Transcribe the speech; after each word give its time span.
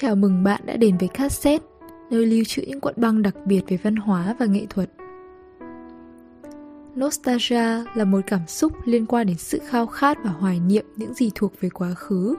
Chào 0.00 0.16
mừng 0.16 0.44
bạn 0.44 0.60
đã 0.64 0.76
đến 0.76 0.96
với 0.98 1.08
Cassette, 1.08 1.64
nơi 2.10 2.26
lưu 2.26 2.44
trữ 2.46 2.62
những 2.62 2.80
cuộn 2.80 2.94
băng 2.96 3.22
đặc 3.22 3.34
biệt 3.46 3.60
về 3.68 3.78
văn 3.82 3.96
hóa 3.96 4.36
và 4.38 4.46
nghệ 4.46 4.66
thuật. 4.70 4.90
Nostalgia 7.00 7.84
là 7.94 8.04
một 8.04 8.20
cảm 8.26 8.40
xúc 8.46 8.72
liên 8.84 9.06
quan 9.06 9.26
đến 9.26 9.36
sự 9.38 9.60
khao 9.68 9.86
khát 9.86 10.18
và 10.24 10.30
hoài 10.30 10.60
niệm 10.60 10.84
những 10.96 11.14
gì 11.14 11.30
thuộc 11.34 11.52
về 11.60 11.68
quá 11.68 11.94
khứ. 11.94 12.34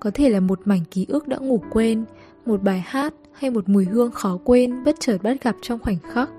Có 0.00 0.10
thể 0.14 0.28
là 0.28 0.40
một 0.40 0.60
mảnh 0.64 0.84
ký 0.90 1.06
ức 1.08 1.28
đã 1.28 1.36
ngủ 1.36 1.62
quên, 1.70 2.04
một 2.46 2.62
bài 2.62 2.84
hát 2.86 3.14
hay 3.32 3.50
một 3.50 3.68
mùi 3.68 3.84
hương 3.84 4.10
khó 4.10 4.38
quên 4.44 4.84
bất 4.84 4.96
chợt 5.00 5.18
bắt 5.22 5.42
gặp 5.42 5.56
trong 5.62 5.78
khoảnh 5.78 5.98
khắc. 6.12 6.30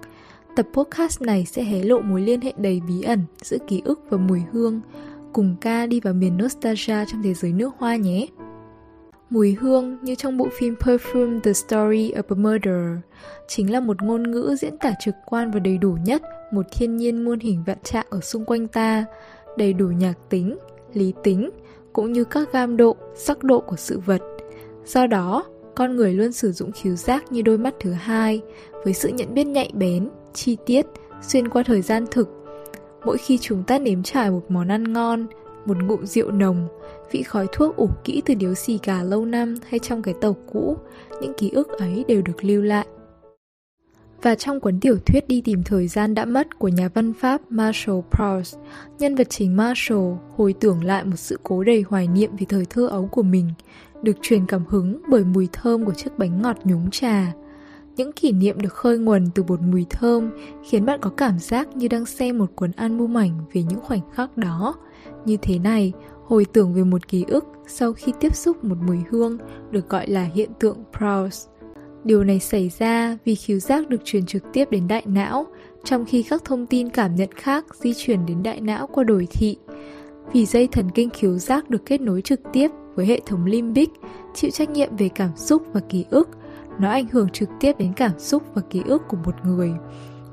Tập 0.56 0.68
podcast 0.74 1.22
này 1.22 1.46
sẽ 1.46 1.64
hé 1.64 1.84
lộ 1.84 2.02
mối 2.02 2.22
liên 2.22 2.42
hệ 2.42 2.54
đầy 2.58 2.82
bí 2.88 3.02
ẩn 3.02 3.24
giữa 3.42 3.58
ký 3.68 3.82
ức 3.86 4.02
và 4.10 4.18
mùi 4.18 4.42
hương, 4.52 4.82
cùng 5.34 5.56
ca 5.62 5.86
đi 5.86 6.00
vào 6.00 6.14
miền 6.14 6.38
nostalgia 6.38 7.06
trong 7.06 7.24
thế 7.24 7.34
giới 7.34 7.54
nước 7.54 7.72
hoa 7.78 7.96
nhé. 7.96 8.28
Mùi 9.30 9.58
hương 9.62 9.98
như 10.02 10.16
trong 10.16 10.38
bộ 10.38 10.48
phim 10.60 10.76
Perfume 10.76 11.40
The 11.40 11.54
Story 11.54 12.12
of 12.12 12.24
a 12.30 12.36
Murder 12.36 13.04
chính 13.48 13.72
là 13.72 13.80
một 13.80 14.04
ngôn 14.04 14.32
ngữ 14.32 14.56
diễn 14.60 14.78
tả 14.78 14.92
trực 15.00 15.16
quan 15.26 15.52
và 15.52 15.60
đầy 15.60 15.78
đủ 15.78 15.98
nhất 16.06 16.22
một 16.52 16.66
thiên 16.72 16.98
nhiên 16.98 17.26
muôn 17.26 17.40
hình 17.40 17.64
vạn 17.66 17.78
trạng 17.84 18.06
ở 18.10 18.20
xung 18.20 18.46
quanh 18.46 18.68
ta, 18.68 19.06
đầy 19.58 19.74
đủ 19.74 19.88
nhạc 19.88 20.14
tính, 20.30 20.58
lý 20.94 21.14
tính, 21.24 21.50
cũng 21.94 22.12
như 22.12 22.24
các 22.24 22.54
gam 22.54 22.78
độ, 22.78 22.96
sắc 23.16 23.44
độ 23.44 23.60
của 23.60 23.76
sự 23.76 24.00
vật. 24.00 24.22
Do 24.86 25.08
đó, 25.08 25.46
con 25.76 25.96
người 25.96 26.14
luôn 26.14 26.32
sử 26.32 26.52
dụng 26.52 26.72
khiếu 26.72 26.96
giác 26.96 27.32
như 27.32 27.42
đôi 27.42 27.58
mắt 27.58 27.74
thứ 27.80 27.92
hai, 27.92 28.42
với 28.84 28.94
sự 28.94 29.10
nhận 29.10 29.34
biết 29.34 29.44
nhạy 29.44 29.72
bén, 29.74 30.10
chi 30.34 30.58
tiết, 30.66 30.86
xuyên 31.22 31.48
qua 31.48 31.64
thời 31.64 31.82
gian 31.82 32.06
thực. 32.12 32.30
Mỗi 33.06 33.18
khi 33.18 33.38
chúng 33.38 33.64
ta 33.64 33.80
nếm 33.80 34.04
trải 34.04 34.32
một 34.32 34.44
món 34.50 34.68
ăn 34.68 34.94
ngon, 34.94 35.28
một 35.70 35.84
ngụm 35.84 36.06
rượu 36.06 36.32
nồng, 36.32 36.68
vị 37.12 37.24
khói 37.24 37.48
thuốc 37.52 37.76
ủ 37.76 37.90
kỹ 38.04 38.22
từ 38.26 38.34
điếu 38.34 38.54
xì 38.54 38.80
gà 38.84 39.04
lâu 39.04 39.26
năm 39.26 39.56
hay 39.70 39.80
trong 39.80 40.02
cái 40.02 40.14
tàu 40.22 40.36
cũ, 40.54 40.78
những 41.22 41.34
ký 41.38 41.50
ức 41.50 41.68
ấy 41.68 42.06
đều 42.08 42.22
được 42.22 42.44
lưu 42.44 42.62
lại. 42.62 42.88
Và 44.22 44.36
trong 44.36 44.60
cuốn 44.60 44.80
tiểu 44.80 44.98
thuyết 45.06 45.28
Đi 45.28 45.42
tìm 45.42 45.64
thời 45.64 45.88
gian 45.88 46.14
đã 46.14 46.26
mất 46.26 46.60
của 46.60 46.68
nhà 46.68 46.90
văn 46.94 47.14
Pháp 47.14 47.42
Marshall 47.50 48.00
Proust, 48.12 48.58
nhân 49.00 49.16
vật 49.16 49.28
chính 49.30 49.58
Marshall 49.58 50.14
hồi 50.36 50.54
tưởng 50.60 50.84
lại 50.84 51.04
một 51.06 51.16
sự 51.16 51.40
cố 51.44 51.64
đầy 51.64 51.82
hoài 51.90 52.08
niệm 52.08 52.32
về 52.40 52.46
thời 52.50 52.66
thơ 52.66 52.88
ấu 52.88 53.08
của 53.08 53.24
mình, 53.24 53.50
được 54.04 54.18
truyền 54.22 54.46
cảm 54.46 54.64
hứng 54.70 55.02
bởi 55.10 55.24
mùi 55.24 55.48
thơm 55.54 55.86
của 55.86 55.94
chiếc 55.94 56.18
bánh 56.18 56.42
ngọt 56.42 56.58
nhúng 56.64 56.90
trà. 56.92 57.34
Những 57.96 58.12
kỷ 58.12 58.32
niệm 58.32 58.62
được 58.62 58.74
khơi 58.74 58.98
nguồn 58.98 59.26
từ 59.36 59.44
một 59.44 59.62
mùi 59.62 59.86
thơm 59.90 60.32
khiến 60.70 60.86
bạn 60.86 61.00
có 61.02 61.10
cảm 61.10 61.40
giác 61.40 61.76
như 61.76 61.88
đang 61.88 62.06
xem 62.06 62.38
một 62.38 62.56
cuốn 62.56 62.72
album 62.72 63.18
ảnh 63.18 63.40
về 63.54 63.64
những 63.64 63.80
khoảnh 63.82 64.02
khắc 64.14 64.38
đó. 64.38 64.76
Như 65.26 65.38
thế 65.42 65.60
này, 65.60 65.94
hồi 66.26 66.46
tưởng 66.54 66.74
về 66.74 66.84
một 66.84 67.08
ký 67.08 67.26
ức 67.28 67.46
sau 67.68 67.94
khi 67.94 68.14
tiếp 68.20 68.36
xúc 68.36 68.64
một 68.64 68.78
mùi 68.88 68.98
hương 69.10 69.38
được 69.72 69.90
gọi 69.90 70.08
là 70.08 70.24
hiện 70.24 70.50
tượng 70.60 70.78
Proust. 70.98 71.48
Điều 72.04 72.24
này 72.24 72.40
xảy 72.40 72.70
ra 72.80 73.18
vì 73.26 73.36
khiếu 73.36 73.60
giác 73.60 73.90
được 73.90 74.02
truyền 74.06 74.26
trực 74.26 74.44
tiếp 74.54 74.72
đến 74.72 74.88
đại 74.88 75.04
não, 75.06 75.48
trong 75.84 76.06
khi 76.06 76.24
các 76.24 76.46
thông 76.46 76.66
tin 76.66 76.90
cảm 76.90 77.16
nhận 77.16 77.30
khác 77.36 77.66
di 77.76 77.94
chuyển 77.98 78.26
đến 78.26 78.44
đại 78.44 78.62
não 78.62 78.88
qua 78.88 79.04
đổi 79.04 79.28
thị. 79.32 79.58
Vì 80.34 80.46
dây 80.46 80.68
thần 80.68 80.90
kinh 80.96 81.10
khiếu 81.10 81.38
giác 81.38 81.70
được 81.70 81.86
kết 81.86 82.02
nối 82.02 82.22
trực 82.22 82.40
tiếp 82.54 82.72
với 82.96 83.06
hệ 83.06 83.22
thống 83.26 83.46
limbic, 83.46 83.90
chịu 84.34 84.52
trách 84.52 84.70
nhiệm 84.70 84.96
về 84.96 85.10
cảm 85.10 85.30
xúc 85.36 85.64
và 85.74 85.82
ký 85.90 86.06
ức, 86.10 86.30
nó 86.80 86.90
ảnh 86.90 87.08
hưởng 87.12 87.30
trực 87.30 87.50
tiếp 87.60 87.74
đến 87.80 87.94
cảm 87.94 88.20
xúc 88.20 88.44
và 88.54 88.62
ký 88.70 88.82
ức 88.86 89.02
của 89.08 89.18
một 89.26 89.36
người. 89.46 89.72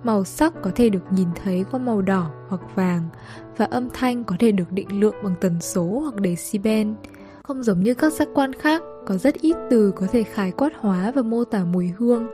Màu 0.02 0.24
sắc 0.24 0.52
có 0.62 0.70
thể 0.74 0.88
được 0.88 1.02
nhìn 1.10 1.28
thấy 1.44 1.64
qua 1.70 1.80
màu 1.80 2.02
đỏ 2.02 2.30
hoặc 2.48 2.60
vàng 2.74 3.08
và 3.56 3.64
âm 3.64 3.88
thanh 3.90 4.24
có 4.24 4.36
thể 4.38 4.52
được 4.52 4.72
định 4.72 5.00
lượng 5.00 5.14
bằng 5.22 5.34
tần 5.40 5.60
số 5.60 5.84
hoặc 5.84 6.14
decibel. 6.24 6.88
Không 7.42 7.62
giống 7.62 7.82
như 7.82 7.94
các 7.94 8.12
giác 8.12 8.28
quan 8.34 8.52
khác, 8.52 8.82
có 9.06 9.16
rất 9.16 9.34
ít 9.34 9.56
từ 9.70 9.92
có 9.96 10.06
thể 10.12 10.22
khái 10.22 10.50
quát 10.50 10.72
hóa 10.80 11.12
và 11.14 11.22
mô 11.22 11.44
tả 11.44 11.64
mùi 11.64 11.92
hương. 11.98 12.26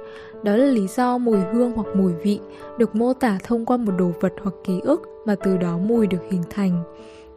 Đó 0.42 0.56
là 0.56 0.66
lý 0.66 0.86
do 0.86 1.18
mùi 1.18 1.38
hương 1.52 1.72
hoặc 1.72 1.86
mùi 1.96 2.12
vị 2.12 2.40
được 2.78 2.94
mô 2.94 3.12
tả 3.12 3.38
thông 3.42 3.64
qua 3.64 3.76
một 3.76 3.92
đồ 3.98 4.12
vật 4.20 4.32
hoặc 4.42 4.54
ký 4.64 4.80
ức 4.80 5.02
mà 5.26 5.34
từ 5.34 5.56
đó 5.56 5.78
mùi 5.78 6.06
được 6.06 6.22
hình 6.30 6.42
thành. 6.50 6.82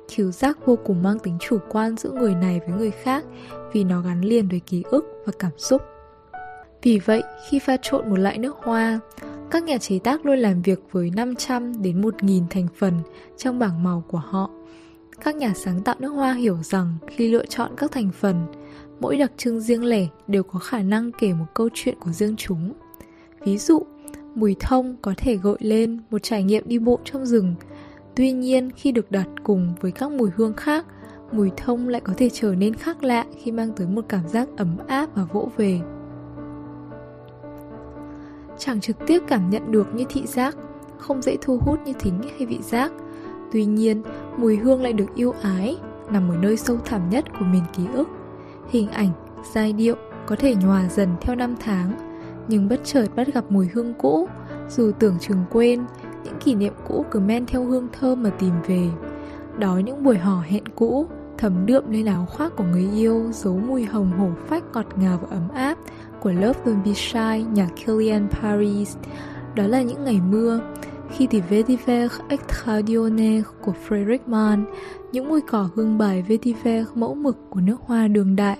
Khiếu 0.07 0.31
giác 0.31 0.65
vô 0.65 0.75
cùng 0.85 1.03
mang 1.03 1.19
tính 1.19 1.37
chủ 1.39 1.57
quan 1.69 1.97
giữa 1.97 2.11
người 2.11 2.35
này 2.35 2.61
với 2.67 2.77
người 2.77 2.91
khác 2.91 3.25
vì 3.73 3.83
nó 3.83 4.01
gắn 4.01 4.21
liền 4.21 4.47
với 4.47 4.59
ký 4.59 4.83
ức 4.89 5.05
và 5.25 5.33
cảm 5.39 5.51
xúc. 5.57 5.81
Vì 6.81 6.99
vậy, 6.99 7.23
khi 7.49 7.59
pha 7.59 7.77
trộn 7.81 8.09
một 8.09 8.19
loại 8.19 8.37
nước 8.37 8.55
hoa, 8.63 8.99
các 9.51 9.63
nhà 9.63 9.77
chế 9.77 9.99
tác 9.99 10.25
luôn 10.25 10.39
làm 10.39 10.61
việc 10.61 10.79
với 10.91 11.11
500 11.15 11.81
đến 11.81 12.01
1000 12.01 12.43
thành 12.49 12.67
phần 12.75 12.93
trong 13.37 13.59
bảng 13.59 13.83
màu 13.83 14.03
của 14.07 14.17
họ. 14.17 14.49
Các 15.23 15.35
nhà 15.35 15.53
sáng 15.55 15.81
tạo 15.83 15.95
nước 15.99 16.09
hoa 16.09 16.33
hiểu 16.33 16.57
rằng 16.63 16.97
khi 17.07 17.31
lựa 17.31 17.45
chọn 17.45 17.71
các 17.77 17.91
thành 17.91 18.09
phần, 18.19 18.45
mỗi 18.99 19.17
đặc 19.17 19.31
trưng 19.37 19.61
riêng 19.61 19.83
lẻ 19.83 20.07
đều 20.27 20.43
có 20.43 20.59
khả 20.59 20.81
năng 20.81 21.11
kể 21.11 21.33
một 21.33 21.45
câu 21.53 21.69
chuyện 21.73 21.95
của 21.99 22.11
riêng 22.11 22.35
chúng. 22.35 22.73
Ví 23.45 23.57
dụ, 23.57 23.85
mùi 24.35 24.55
thông 24.59 24.95
có 25.01 25.13
thể 25.17 25.35
gợi 25.35 25.57
lên 25.59 25.99
một 26.09 26.23
trải 26.23 26.43
nghiệm 26.43 26.63
đi 26.67 26.79
bộ 26.79 26.99
trong 27.03 27.25
rừng. 27.25 27.55
Tuy 28.15 28.31
nhiên, 28.31 28.71
khi 28.75 28.91
được 28.91 29.11
đặt 29.11 29.27
cùng 29.43 29.75
với 29.81 29.91
các 29.91 30.11
mùi 30.11 30.29
hương 30.35 30.53
khác, 30.53 30.85
mùi 31.31 31.51
thông 31.57 31.87
lại 31.87 32.01
có 32.01 32.13
thể 32.17 32.29
trở 32.33 32.55
nên 32.55 32.73
khác 32.73 33.03
lạ 33.03 33.25
khi 33.43 33.51
mang 33.51 33.71
tới 33.75 33.87
một 33.87 34.05
cảm 34.09 34.27
giác 34.27 34.47
ấm 34.57 34.77
áp 34.87 35.15
và 35.15 35.23
vỗ 35.23 35.49
về 35.57 35.79
chẳng 38.57 38.81
trực 38.81 38.95
tiếp 39.07 39.21
cảm 39.27 39.49
nhận 39.49 39.71
được 39.71 39.95
như 39.95 40.03
thị 40.09 40.25
giác, 40.25 40.55
không 40.97 41.21
dễ 41.21 41.37
thu 41.41 41.59
hút 41.61 41.79
như 41.85 41.93
thính 41.93 42.21
hay 42.37 42.45
vị 42.45 42.59
giác. 42.61 42.91
Tuy 43.51 43.65
nhiên, 43.65 44.03
mùi 44.37 44.55
hương 44.55 44.81
lại 44.81 44.93
được 44.93 45.15
yêu 45.15 45.33
ái, 45.41 45.77
nằm 46.09 46.29
ở 46.29 46.35
nơi 46.37 46.57
sâu 46.57 46.77
thẳm 46.85 47.09
nhất 47.09 47.25
của 47.39 47.45
miền 47.45 47.63
ký 47.77 47.83
ức. 47.93 48.07
Hình 48.69 48.91
ảnh, 48.91 49.09
giai 49.53 49.73
điệu 49.73 49.95
có 50.25 50.35
thể 50.35 50.55
nhòa 50.55 50.87
dần 50.89 51.09
theo 51.21 51.35
năm 51.35 51.55
tháng, 51.59 51.91
nhưng 52.47 52.67
bất 52.67 52.79
chợt 52.83 53.07
bắt 53.15 53.33
gặp 53.33 53.43
mùi 53.49 53.69
hương 53.73 53.93
cũ, 53.93 54.27
dù 54.69 54.91
tưởng 54.99 55.19
chừng 55.19 55.43
quên, 55.51 55.85
những 56.23 56.39
kỷ 56.39 56.55
niệm 56.55 56.73
cũ 56.87 57.05
cứ 57.11 57.19
men 57.19 57.45
theo 57.45 57.65
hương 57.65 57.87
thơm 57.99 58.23
mà 58.23 58.29
tìm 58.29 58.53
về. 58.67 58.89
Đó 59.59 59.77
những 59.77 60.03
buổi 60.03 60.17
hò 60.17 60.41
hẹn 60.41 60.63
cũ, 60.75 61.07
thấm 61.37 61.65
đượm 61.65 61.91
lên 61.91 62.05
áo 62.05 62.25
khoác 62.25 62.55
của 62.55 62.63
người 62.63 62.89
yêu, 62.93 63.31
giấu 63.31 63.59
mùi 63.67 63.83
hồng 63.83 64.11
hổ 64.11 64.29
phách 64.47 64.63
ngọt 64.73 64.85
ngào 64.95 65.19
và 65.21 65.27
ấm 65.29 65.49
áp, 65.53 65.77
của 66.25 66.31
Love 66.31 66.59
Don't 66.65 66.83
Be 66.85 66.93
Shy 66.93 67.43
nhạc 67.53 67.69
Killian 67.85 68.27
Paris. 68.29 68.97
Đó 69.55 69.67
là 69.67 69.81
những 69.81 70.03
ngày 70.03 70.21
mưa, 70.29 70.59
khi 71.11 71.27
thì 71.27 71.41
Vetiver 71.41 72.11
Extraordinaire 72.29 73.43
của 73.61 73.73
Frederick 73.87 74.27
Mann, 74.27 74.65
những 75.11 75.29
mùi 75.29 75.41
cỏ 75.41 75.69
hương 75.75 75.97
bài 75.97 76.21
Vetiver 76.21 76.87
mẫu 76.95 77.15
mực 77.15 77.37
của 77.49 77.59
nước 77.59 77.75
hoa 77.81 78.07
đường 78.07 78.35
đại. 78.35 78.57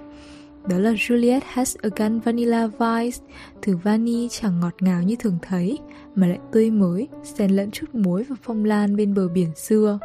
Đó 0.69 0.77
là 0.79 0.91
Juliet 0.91 1.39
Has 1.45 1.75
a 1.81 1.89
Gun 1.95 2.19
Vanilla 2.19 2.67
Vice, 2.67 3.25
thử 3.61 3.75
vani 3.83 4.29
chẳng 4.29 4.59
ngọt 4.59 4.73
ngào 4.79 5.03
như 5.03 5.15
thường 5.19 5.37
thấy, 5.41 5.79
mà 6.15 6.27
lại 6.27 6.39
tươi 6.51 6.71
mới, 6.71 7.07
xen 7.23 7.51
lẫn 7.51 7.71
chút 7.71 7.95
muối 7.95 8.23
và 8.23 8.35
phong 8.43 8.65
lan 8.65 8.95
bên 8.95 9.13
bờ 9.13 9.27
biển 9.27 9.55
xưa. 9.55 9.99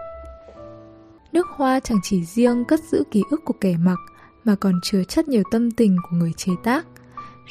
Nước 1.33 1.47
hoa 1.57 1.81
chẳng 1.81 1.99
chỉ 2.03 2.25
riêng 2.25 2.65
cất 2.65 2.81
giữ 2.85 3.05
ký 3.11 3.23
ức 3.31 3.41
của 3.45 3.55
kẻ 3.61 3.77
mặc, 3.85 3.99
mà 4.45 4.55
còn 4.55 4.75
chứa 4.83 5.05
chất 5.05 5.29
nhiều 5.29 5.43
tâm 5.51 5.71
tình 5.71 5.97
của 6.03 6.17
người 6.17 6.33
chế 6.37 6.53
tác– 6.65 6.87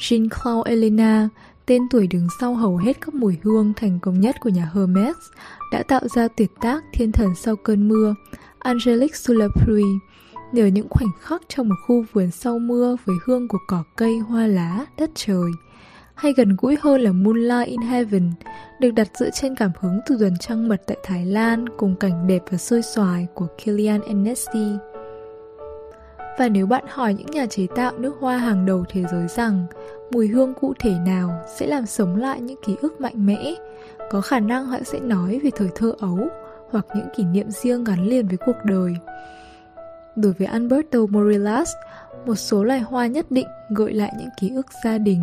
Jean-Claude 0.00 0.62
Elena, 0.62 1.28
tên 1.66 1.82
tuổi 1.90 2.06
đứng 2.06 2.28
sau 2.40 2.54
hầu 2.54 2.76
hết 2.76 3.00
các 3.00 3.14
mùi 3.14 3.38
hương 3.42 3.72
thành 3.76 3.98
công 4.02 4.20
nhất 4.20 4.36
của 4.40 4.50
nhà 4.50 4.70
Hermes, 4.74 5.16
đã 5.72 5.82
tạo 5.82 6.08
ra 6.08 6.28
tuyệt 6.28 6.50
tác 6.60 6.84
Thiên 6.92 7.12
thần 7.12 7.34
sau 7.36 7.56
cơn 7.56 7.88
mưa, 7.88 8.14
Angelique 8.58 9.16
sous 9.16 9.38
la 9.38 9.46
pluie, 9.48 9.98
nhờ 10.52 10.66
những 10.66 10.88
khoảnh 10.90 11.10
khắc 11.20 11.42
trong 11.48 11.68
một 11.68 11.74
khu 11.86 12.04
vườn 12.12 12.30
sau 12.30 12.58
mưa 12.58 12.96
với 13.04 13.16
hương 13.24 13.48
của 13.48 13.58
cỏ 13.68 13.84
cây, 13.96 14.18
hoa 14.18 14.46
lá, 14.46 14.86
đất 14.98 15.10
trời. 15.14 15.50
Hay 16.14 16.32
gần 16.36 16.56
gũi 16.58 16.76
hơn 16.80 17.00
là 17.00 17.12
Moonlight 17.12 17.68
in 17.68 17.80
Heaven, 17.80 18.32
được 18.80 18.90
đặt 18.90 19.08
dựa 19.18 19.30
trên 19.30 19.54
cảm 19.54 19.70
hứng 19.80 20.00
từ 20.06 20.16
tuần 20.20 20.34
trăng 20.40 20.68
mật 20.68 20.82
tại 20.86 20.96
Thái 21.02 21.26
Lan 21.26 21.64
cùng 21.78 21.96
cảnh 21.96 22.26
đẹp 22.26 22.42
và 22.50 22.58
sôi 22.58 22.82
xoài 22.82 23.26
của 23.34 23.46
Kilian 23.64 24.00
Ennesti. 24.00 24.89
Và 26.40 26.48
nếu 26.48 26.66
bạn 26.66 26.84
hỏi 26.88 27.14
những 27.14 27.26
nhà 27.26 27.46
chế 27.46 27.66
tạo 27.74 27.92
nước 27.98 28.16
hoa 28.20 28.38
hàng 28.38 28.66
đầu 28.66 28.84
thế 28.88 29.04
giới 29.12 29.28
rằng 29.28 29.66
mùi 30.10 30.28
hương 30.28 30.54
cụ 30.54 30.74
thể 30.78 30.94
nào 31.06 31.44
sẽ 31.56 31.66
làm 31.66 31.86
sống 31.86 32.16
lại 32.16 32.40
những 32.40 32.60
ký 32.66 32.76
ức 32.82 33.00
mạnh 33.00 33.26
mẽ, 33.26 33.54
có 34.10 34.20
khả 34.20 34.40
năng 34.40 34.66
họ 34.66 34.78
sẽ 34.84 35.00
nói 35.00 35.40
về 35.44 35.50
thời 35.56 35.68
thơ 35.74 35.92
ấu 35.98 36.18
hoặc 36.70 36.86
những 36.94 37.06
kỷ 37.16 37.24
niệm 37.24 37.50
riêng 37.50 37.84
gắn 37.84 38.06
liền 38.06 38.28
với 38.28 38.36
cuộc 38.36 38.56
đời. 38.64 38.94
Đối 40.16 40.32
với 40.32 40.46
Alberto 40.46 40.98
Morillas, 41.08 41.72
một 42.26 42.34
số 42.34 42.64
loài 42.64 42.80
hoa 42.80 43.06
nhất 43.06 43.30
định 43.30 43.46
gợi 43.70 43.92
lại 43.92 44.12
những 44.18 44.30
ký 44.40 44.50
ức 44.54 44.66
gia 44.84 44.98
đình 44.98 45.20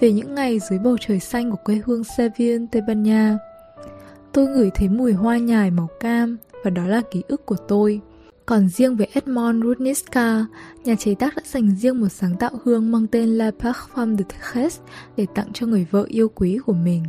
về 0.00 0.12
những 0.12 0.34
ngày 0.34 0.58
dưới 0.58 0.78
bầu 0.78 0.96
trời 1.00 1.20
xanh 1.20 1.50
của 1.50 1.58
quê 1.64 1.80
hương 1.84 2.04
Seville, 2.04 2.66
Tây 2.72 2.82
Ban 2.88 3.02
Nha. 3.02 3.38
Tôi 4.32 4.46
ngửi 4.46 4.70
thấy 4.74 4.88
mùi 4.88 5.12
hoa 5.12 5.38
nhài 5.38 5.70
màu 5.70 5.88
cam 6.00 6.36
và 6.64 6.70
đó 6.70 6.86
là 6.86 7.02
ký 7.10 7.22
ức 7.28 7.46
của 7.46 7.56
tôi. 7.68 8.00
Còn 8.52 8.68
riêng 8.68 8.96
với 8.96 9.08
Edmond 9.12 9.64
Rudnitska, 9.64 10.46
nhà 10.84 10.94
chế 10.94 11.14
tác 11.14 11.36
đã 11.36 11.42
dành 11.44 11.76
riêng 11.76 12.00
một 12.00 12.08
sáng 12.08 12.36
tạo 12.36 12.50
hương 12.64 12.92
mang 12.92 13.06
tên 13.06 13.28
La 13.28 13.50
Parfum 13.58 14.16
de 14.16 14.24
Thérèse 14.24 14.80
để 15.16 15.26
tặng 15.34 15.52
cho 15.52 15.66
người 15.66 15.86
vợ 15.90 16.04
yêu 16.08 16.28
quý 16.28 16.58
của 16.66 16.72
mình. 16.72 17.04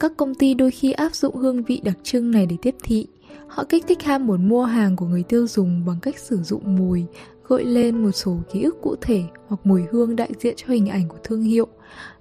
Các 0.00 0.12
công 0.16 0.34
ty 0.34 0.54
đôi 0.54 0.70
khi 0.70 0.92
áp 0.92 1.14
dụng 1.14 1.36
hương 1.36 1.62
vị 1.62 1.80
đặc 1.84 1.96
trưng 2.02 2.30
này 2.30 2.46
để 2.46 2.56
tiếp 2.62 2.74
thị. 2.82 3.06
Họ 3.48 3.64
kích 3.68 3.84
thích 3.88 4.02
ham 4.02 4.26
muốn 4.26 4.48
mua 4.48 4.64
hàng 4.64 4.96
của 4.96 5.06
người 5.06 5.22
tiêu 5.22 5.46
dùng 5.46 5.84
bằng 5.86 6.00
cách 6.02 6.18
sử 6.18 6.42
dụng 6.42 6.76
mùi, 6.76 7.04
gợi 7.48 7.64
lên 7.64 8.02
một 8.02 8.12
số 8.12 8.36
ký 8.52 8.62
ức 8.62 8.82
cụ 8.82 8.96
thể 9.00 9.22
hoặc 9.46 9.60
mùi 9.64 9.82
hương 9.92 10.16
đại 10.16 10.30
diện 10.40 10.54
cho 10.56 10.66
hình 10.68 10.88
ảnh 10.88 11.08
của 11.08 11.18
thương 11.24 11.42
hiệu. 11.42 11.66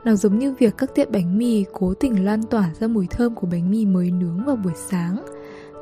Nó 0.03 0.15
giống 0.15 0.39
như 0.39 0.53
việc 0.59 0.73
các 0.77 0.95
tiệm 0.95 1.11
bánh 1.11 1.37
mì 1.37 1.65
cố 1.73 1.93
tình 1.93 2.25
lan 2.25 2.43
tỏa 2.43 2.71
ra 2.79 2.87
mùi 2.87 3.07
thơm 3.07 3.35
của 3.35 3.47
bánh 3.51 3.71
mì 3.71 3.85
mới 3.85 4.11
nướng 4.11 4.45
vào 4.45 4.55
buổi 4.55 4.73
sáng. 4.89 5.25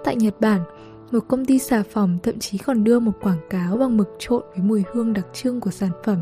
Tại 0.03 0.15
Nhật 0.15 0.41
Bản, 0.41 0.61
một 1.11 1.27
công 1.27 1.45
ty 1.45 1.59
xà 1.59 1.83
phòng 1.83 2.17
thậm 2.23 2.39
chí 2.39 2.57
còn 2.57 2.83
đưa 2.83 2.99
một 2.99 3.11
quảng 3.21 3.39
cáo 3.49 3.77
bằng 3.77 3.97
mực 3.97 4.15
trộn 4.19 4.43
với 4.51 4.61
mùi 4.61 4.83
hương 4.93 5.13
đặc 5.13 5.25
trưng 5.33 5.59
của 5.59 5.71
sản 5.71 5.89
phẩm 6.03 6.21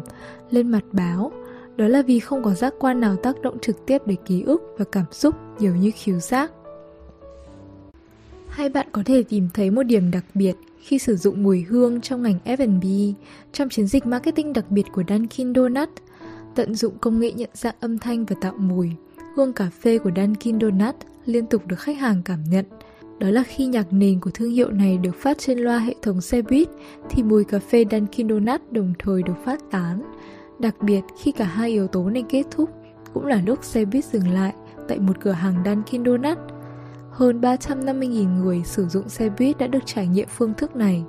lên 0.49 0.71
mặt 0.71 0.83
báo. 0.91 1.31
Đó 1.75 1.87
là 1.87 2.01
vì 2.01 2.19
không 2.19 2.43
có 2.43 2.53
giác 2.53 2.73
quan 2.79 2.99
nào 2.99 3.15
tác 3.15 3.41
động 3.41 3.59
trực 3.59 3.85
tiếp 3.85 4.01
đến 4.05 4.17
ký 4.25 4.41
ức 4.41 4.61
và 4.77 4.85
cảm 4.91 5.05
xúc 5.11 5.35
nhiều 5.59 5.75
như 5.75 5.91
khiếu 5.95 6.19
giác. 6.19 6.51
Hai 8.47 8.69
bạn 8.69 8.87
có 8.91 9.03
thể 9.05 9.23
tìm 9.23 9.47
thấy 9.53 9.71
một 9.71 9.83
điểm 9.83 10.11
đặc 10.11 10.23
biệt 10.33 10.55
khi 10.79 10.99
sử 10.99 11.15
dụng 11.15 11.43
mùi 11.43 11.61
hương 11.61 12.01
trong 12.01 12.23
ngành 12.23 12.39
F&B 12.45 13.13
trong 13.53 13.69
chiến 13.69 13.87
dịch 13.87 14.05
marketing 14.05 14.53
đặc 14.53 14.71
biệt 14.71 14.85
của 14.93 15.03
Dunkin 15.09 15.53
Donut, 15.55 15.89
tận 16.55 16.75
dụng 16.75 16.97
công 16.97 17.19
nghệ 17.19 17.31
nhận 17.31 17.49
dạng 17.53 17.75
âm 17.79 17.97
thanh 17.97 18.25
và 18.25 18.35
tạo 18.41 18.53
mùi. 18.57 18.91
Hương 19.35 19.53
cà 19.53 19.69
phê 19.81 19.97
của 19.97 20.11
Dunkin 20.15 20.59
Donut 20.59 20.95
liên 21.25 21.45
tục 21.45 21.67
được 21.67 21.79
khách 21.79 21.97
hàng 21.97 22.21
cảm 22.25 22.43
nhận. 22.43 22.65
Đó 23.19 23.29
là 23.29 23.43
khi 23.43 23.65
nhạc 23.65 23.93
nền 23.93 24.19
của 24.19 24.31
thương 24.33 24.51
hiệu 24.51 24.71
này 24.71 24.97
được 24.97 25.15
phát 25.15 25.37
trên 25.37 25.59
loa 25.59 25.79
hệ 25.79 25.95
thống 26.01 26.21
xe 26.21 26.41
buýt 26.41 26.67
thì 27.09 27.23
mùi 27.23 27.43
cà 27.43 27.59
phê 27.59 27.85
Dunkin 27.91 28.29
Donuts 28.29 28.63
đồng 28.71 28.93
thời 28.99 29.23
được 29.23 29.35
phát 29.45 29.59
tán. 29.71 30.01
Đặc 30.59 30.75
biệt 30.81 31.01
khi 31.19 31.31
cả 31.31 31.45
hai 31.45 31.69
yếu 31.69 31.87
tố 31.87 32.09
này 32.09 32.23
kết 32.29 32.43
thúc 32.51 32.69
cũng 33.13 33.25
là 33.25 33.41
lúc 33.45 33.63
xe 33.63 33.85
buýt 33.85 34.05
dừng 34.05 34.27
lại 34.27 34.53
tại 34.87 34.99
một 34.99 35.19
cửa 35.21 35.31
hàng 35.31 35.63
Dunkin 35.65 36.05
Donuts.– 36.05 36.41
hơn 37.17 37.41
350.000 37.41 38.37
người 38.37 38.61
sử 38.65 38.85
dụng 38.85 39.09
xe 39.09 39.29
buýt 39.29 39.57
đã 39.57 39.67
được 39.67 39.85
trải 39.85 40.07
nghiệm 40.07 40.27
phương 40.27 40.53
thức 40.53 40.75
này. 40.75 41.03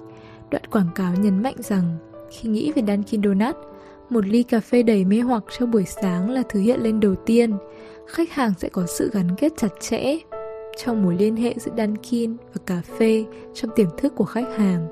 Đoạn 0.51 0.63
quảng 0.71 0.89
cáo 0.95 1.15
nhấn 1.15 1.43
mạnh 1.43 1.57
rằng, 1.59 1.97
khi 2.31 2.49
nghĩ 2.49 2.73
về 2.73 2.83
Dunkin 2.87 3.23
Donuts, 3.23 3.59
một 4.11 4.27
ly 4.27 4.43
cà 4.43 4.61
phê 4.61 4.83
đầy 4.83 5.05
mê 5.05 5.21
hoặc 5.21 5.45
cho 5.59 5.67
buổi 5.67 5.85
sáng 5.85 6.31
là 6.31 6.43
thứ 6.49 6.61
hiện 6.61 6.81
lên 6.81 7.01
đầu 7.01 7.15
tiên. 7.15 7.57
Khách 8.07 8.31
hàng 8.31 8.53
sẽ 8.59 8.69
có 8.69 8.87
sự 8.87 9.11
gắn 9.13 9.29
kết 9.39 9.53
chặt 9.57 9.69
chẽ 9.81 10.19
trong 10.85 11.03
mối 11.03 11.17
liên 11.19 11.37
hệ 11.37 11.55
giữa 11.57 11.73
Dunkin 11.77 12.37
và 12.55 12.61
cà 12.67 12.83
phê 12.99 13.25
trong 13.55 13.71
tiềm 13.77 13.89
thức 13.99 14.13
của 14.17 14.25
khách 14.25 14.57
hàng. 14.57 14.89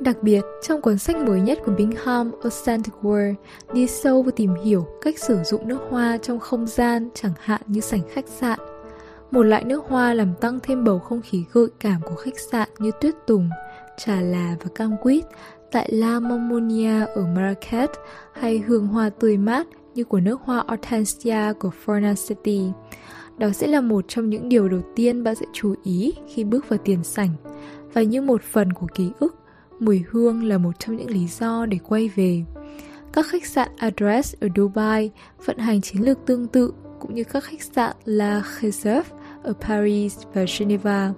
Đặc 0.00 0.22
biệt, 0.22 0.40
trong 0.62 0.80
cuốn 0.80 0.98
sách 0.98 1.16
mới 1.16 1.40
nhất 1.40 1.58
của 1.64 1.72
Bingham 1.72 2.30
Authentic 2.42 2.94
World, 3.02 3.34
đi 3.72 3.86
sâu 3.86 4.22
và 4.22 4.30
tìm 4.36 4.54
hiểu 4.64 4.86
cách 5.00 5.18
sử 5.18 5.38
dụng 5.44 5.68
nước 5.68 5.80
hoa 5.90 6.16
trong 6.16 6.38
không 6.38 6.66
gian 6.66 7.08
chẳng 7.14 7.32
hạn 7.40 7.60
như 7.66 7.80
sảnh 7.80 8.02
khách 8.12 8.28
sạn, 8.28 8.58
một 9.30 9.42
loại 9.42 9.64
nước 9.64 9.84
hoa 9.88 10.14
làm 10.14 10.34
tăng 10.40 10.58
thêm 10.62 10.84
bầu 10.84 10.98
không 10.98 11.20
khí 11.22 11.44
gợi 11.52 11.68
cảm 11.80 12.00
của 12.02 12.14
khách 12.14 12.40
sạn 12.50 12.68
như 12.78 12.90
tuyết 13.00 13.14
tùng, 13.26 13.50
trà 13.96 14.20
là 14.20 14.56
và 14.60 14.66
cam 14.74 14.96
quýt 15.02 15.24
tại 15.72 15.88
La 15.92 16.20
Mommonia 16.20 17.06
ở 17.14 17.26
Marrakech 17.26 17.90
hay 18.32 18.58
hương 18.58 18.86
hoa 18.86 19.10
tươi 19.10 19.36
mát 19.36 19.66
như 19.94 20.04
của 20.04 20.20
nước 20.20 20.40
hoa 20.44 20.64
Hortensia 20.68 21.52
của 21.60 21.70
Fornaceti. 21.86 22.72
Đó 23.40 23.50
sẽ 23.50 23.66
là 23.66 23.80
một 23.80 24.04
trong 24.08 24.30
những 24.30 24.48
điều 24.48 24.68
đầu 24.68 24.80
tiên 24.96 25.24
bạn 25.24 25.34
sẽ 25.34 25.46
chú 25.52 25.74
ý 25.84 26.12
khi 26.28 26.44
bước 26.44 26.68
vào 26.68 26.78
tiền 26.84 27.04
sảnh. 27.04 27.30
Và 27.92 28.02
như 28.02 28.22
một 28.22 28.42
phần 28.42 28.72
của 28.72 28.86
ký 28.94 29.10
ức, 29.18 29.36
mùi 29.78 30.04
hương 30.10 30.44
là 30.44 30.58
một 30.58 30.78
trong 30.78 30.96
những 30.96 31.10
lý 31.10 31.26
do 31.26 31.66
để 31.66 31.78
quay 31.88 32.08
về. 32.08 32.44
Các 33.12 33.26
khách 33.26 33.46
sạn 33.46 33.68
Address 33.76 34.34
ở 34.40 34.48
Dubai 34.56 35.10
vận 35.44 35.58
hành 35.58 35.80
chiến 35.80 36.04
lược 36.04 36.26
tương 36.26 36.46
tự 36.46 36.72
cũng 37.00 37.14
như 37.14 37.24
các 37.24 37.44
khách 37.44 37.62
sạn 37.62 37.96
La 38.04 38.42
Réserve 38.60 39.08
ở 39.42 39.52
Paris 39.60 40.18
và 40.34 40.44
Geneva, 40.58 41.12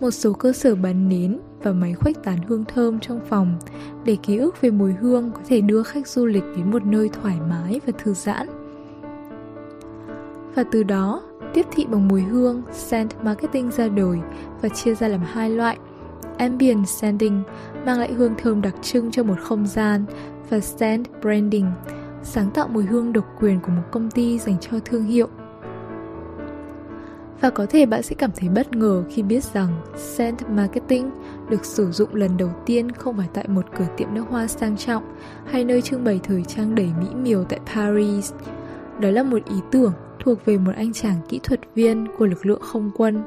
một 0.00 0.10
số 0.10 0.32
cơ 0.32 0.52
sở 0.52 0.74
bán 0.74 1.08
nến 1.08 1.38
và 1.62 1.72
máy 1.72 1.94
khuếch 1.94 2.22
tán 2.22 2.38
hương 2.48 2.64
thơm 2.64 3.00
trong 3.00 3.20
phòng 3.28 3.58
để 4.04 4.16
ký 4.22 4.36
ức 4.36 4.60
về 4.60 4.70
mùi 4.70 4.92
hương 4.92 5.30
có 5.34 5.40
thể 5.48 5.60
đưa 5.60 5.82
khách 5.82 6.08
du 6.08 6.26
lịch 6.26 6.44
đến 6.56 6.70
một 6.70 6.84
nơi 6.84 7.08
thoải 7.08 7.36
mái 7.50 7.80
và 7.86 7.92
thư 7.98 8.14
giãn. 8.14 8.46
Và 10.54 10.64
từ 10.72 10.82
đó, 10.82 11.22
tiếp 11.54 11.66
thị 11.72 11.86
bằng 11.90 12.08
mùi 12.08 12.22
hương, 12.22 12.62
scent 12.72 13.10
marketing 13.22 13.70
ra 13.70 13.88
đời 13.88 14.18
và 14.62 14.68
chia 14.68 14.94
ra 14.94 15.08
làm 15.08 15.20
hai 15.20 15.50
loại. 15.50 15.78
Ambient 16.38 16.88
scenting 16.88 17.42
mang 17.86 17.98
lại 17.98 18.12
hương 18.12 18.34
thơm 18.38 18.62
đặc 18.62 18.74
trưng 18.82 19.10
cho 19.10 19.22
một 19.22 19.40
không 19.40 19.66
gian 19.66 20.04
và 20.50 20.60
scent 20.60 21.04
branding 21.20 21.66
sáng 22.22 22.50
tạo 22.50 22.68
mùi 22.68 22.84
hương 22.84 23.12
độc 23.12 23.24
quyền 23.40 23.60
của 23.60 23.72
một 23.72 23.82
công 23.90 24.10
ty 24.10 24.38
dành 24.38 24.56
cho 24.60 24.78
thương 24.84 25.04
hiệu 25.04 25.28
và 27.42 27.50
có 27.50 27.66
thể 27.66 27.86
bạn 27.86 28.02
sẽ 28.02 28.14
cảm 28.14 28.30
thấy 28.36 28.48
bất 28.48 28.76
ngờ 28.76 29.04
khi 29.10 29.22
biết 29.22 29.44
rằng 29.44 29.68
scent 29.96 30.48
marketing 30.48 31.10
được 31.48 31.64
sử 31.64 31.90
dụng 31.92 32.14
lần 32.14 32.36
đầu 32.36 32.50
tiên 32.66 32.92
không 32.92 33.16
phải 33.16 33.28
tại 33.34 33.48
một 33.48 33.66
cửa 33.78 33.86
tiệm 33.96 34.14
nước 34.14 34.24
hoa 34.30 34.46
sang 34.46 34.76
trọng 34.76 35.02
hay 35.50 35.64
nơi 35.64 35.82
trưng 35.82 36.04
bày 36.04 36.20
thời 36.22 36.42
trang 36.42 36.74
đầy 36.74 36.90
mỹ 37.00 37.06
miều 37.14 37.44
tại 37.44 37.60
Paris. 37.74 38.32
Đó 39.00 39.10
là 39.10 39.22
một 39.22 39.38
ý 39.44 39.56
tưởng 39.70 39.92
thuộc 40.24 40.44
về 40.44 40.58
một 40.58 40.72
anh 40.76 40.92
chàng 40.92 41.16
kỹ 41.28 41.40
thuật 41.42 41.60
viên 41.74 42.06
của 42.18 42.26
lực 42.26 42.46
lượng 42.46 42.60
không 42.62 42.90
quân 42.96 43.22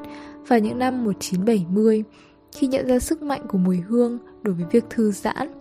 vào 0.48 0.58
những 0.58 0.78
năm 0.78 1.04
1970 1.04 2.04
khi 2.52 2.66
nhận 2.66 2.86
ra 2.86 2.98
sức 2.98 3.22
mạnh 3.22 3.46
của 3.48 3.58
mùi 3.58 3.80
hương 3.80 4.18
đối 4.42 4.54
với 4.54 4.64
việc 4.72 4.84
thư 4.90 5.12
giãn. 5.12 5.52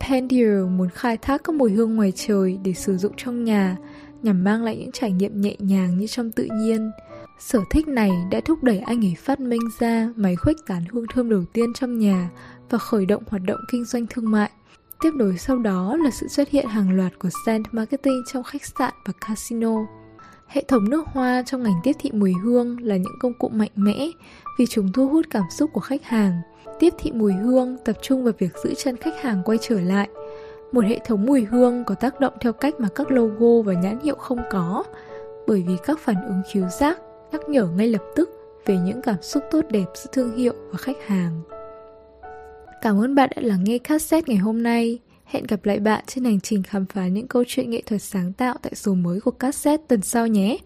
Pandier 0.00 0.66
muốn 0.70 0.88
khai 0.94 1.16
thác 1.16 1.44
các 1.44 1.54
mùi 1.54 1.72
hương 1.72 1.96
ngoài 1.96 2.12
trời 2.16 2.58
để 2.64 2.72
sử 2.72 2.96
dụng 2.96 3.12
trong 3.16 3.44
nhà, 3.44 3.76
nhằm 4.22 4.44
mang 4.44 4.64
lại 4.64 4.76
những 4.76 4.92
trải 4.92 5.12
nghiệm 5.12 5.40
nhẹ 5.40 5.56
nhàng 5.58 5.98
như 5.98 6.06
trong 6.06 6.30
tự 6.30 6.48
nhiên. 6.52 6.90
Sở 7.38 7.60
thích 7.70 7.88
này 7.88 8.10
đã 8.30 8.40
thúc 8.44 8.62
đẩy 8.62 8.78
anh 8.78 9.04
ấy 9.04 9.14
phát 9.18 9.40
minh 9.40 9.60
ra 9.78 10.08
máy 10.16 10.36
khuếch 10.36 10.56
tán 10.66 10.84
hương 10.90 11.06
thơm 11.14 11.30
đầu 11.30 11.44
tiên 11.52 11.72
trong 11.74 11.98
nhà 11.98 12.30
và 12.70 12.78
khởi 12.78 13.06
động 13.06 13.22
hoạt 13.26 13.42
động 13.46 13.60
kinh 13.72 13.84
doanh 13.84 14.06
thương 14.10 14.30
mại. 14.30 14.50
Tiếp 15.00 15.10
nối 15.14 15.38
sau 15.38 15.58
đó 15.58 15.96
là 15.96 16.10
sự 16.10 16.28
xuất 16.28 16.50
hiện 16.50 16.66
hàng 16.66 16.96
loạt 16.96 17.18
của 17.18 17.28
scent 17.44 17.64
marketing 17.72 18.22
trong 18.32 18.42
khách 18.42 18.62
sạn 18.78 18.94
và 19.06 19.12
casino. 19.20 19.86
Hệ 20.46 20.64
thống 20.68 20.90
nước 20.90 21.06
hoa 21.06 21.42
trong 21.46 21.62
ngành 21.62 21.80
tiếp 21.82 21.92
thị 21.98 22.10
mùi 22.12 22.32
hương 22.42 22.76
là 22.82 22.96
những 22.96 23.18
công 23.20 23.32
cụ 23.38 23.48
mạnh 23.48 23.70
mẽ 23.74 24.08
vì 24.58 24.66
chúng 24.66 24.92
thu 24.92 25.08
hút 25.08 25.26
cảm 25.30 25.44
xúc 25.50 25.70
của 25.72 25.80
khách 25.80 26.04
hàng. 26.04 26.40
Tiếp 26.78 26.94
thị 26.98 27.12
mùi 27.12 27.32
hương 27.32 27.76
tập 27.84 27.96
trung 28.02 28.24
vào 28.24 28.32
việc 28.38 28.50
giữ 28.64 28.74
chân 28.74 28.96
khách 28.96 29.22
hàng 29.22 29.42
quay 29.44 29.58
trở 29.60 29.80
lại. 29.80 30.08
Một 30.72 30.84
hệ 30.84 30.98
thống 31.04 31.26
mùi 31.26 31.44
hương 31.44 31.84
có 31.84 31.94
tác 31.94 32.20
động 32.20 32.34
theo 32.40 32.52
cách 32.52 32.80
mà 32.80 32.88
các 32.94 33.10
logo 33.10 33.62
và 33.64 33.72
nhãn 33.72 33.98
hiệu 34.00 34.14
không 34.14 34.38
có, 34.50 34.84
bởi 35.46 35.64
vì 35.66 35.76
các 35.84 35.98
phản 35.98 36.26
ứng 36.26 36.42
khiếu 36.52 36.68
giác 36.68 37.00
nhắc 37.32 37.48
nhở 37.48 37.66
ngay 37.66 37.88
lập 37.88 38.02
tức 38.16 38.30
về 38.66 38.76
những 38.76 39.02
cảm 39.02 39.22
xúc 39.22 39.44
tốt 39.50 39.60
đẹp 39.70 39.86
giữa 39.94 40.10
thương 40.12 40.36
hiệu 40.36 40.52
và 40.70 40.78
khách 40.78 41.06
hàng. 41.06 41.40
Cảm 42.82 43.00
ơn 43.00 43.14
bạn 43.14 43.30
đã 43.36 43.42
lắng 43.42 43.64
nghe 43.64 43.78
cassette 43.78 44.24
ngày 44.26 44.38
hôm 44.38 44.62
nay. 44.62 44.98
Hẹn 45.24 45.44
gặp 45.48 45.64
lại 45.64 45.80
bạn 45.80 46.04
trên 46.06 46.24
hành 46.24 46.40
trình 46.40 46.62
khám 46.62 46.86
phá 46.86 47.08
những 47.08 47.28
câu 47.28 47.44
chuyện 47.46 47.70
nghệ 47.70 47.82
thuật 47.86 48.02
sáng 48.02 48.32
tạo 48.32 48.54
tại 48.62 48.74
số 48.74 48.94
mới 48.94 49.20
của 49.20 49.30
cassette 49.30 49.84
tuần 49.88 50.02
sau 50.02 50.26
nhé. 50.26 50.58